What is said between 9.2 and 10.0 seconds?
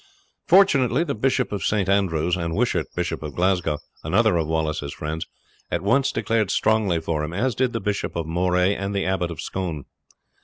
of Scone.